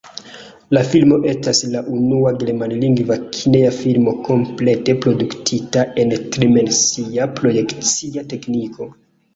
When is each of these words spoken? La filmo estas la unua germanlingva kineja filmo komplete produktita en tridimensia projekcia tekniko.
La 0.75 0.81
filmo 0.93 1.17
estas 1.31 1.59
la 1.73 1.83
unua 1.97 2.31
germanlingva 2.45 3.19
kineja 3.37 3.75
filmo 3.77 4.17
komplete 4.31 4.99
produktita 5.05 5.85
en 6.05 6.17
tridimensia 6.27 7.31
projekcia 7.41 8.31
tekniko. 8.35 8.95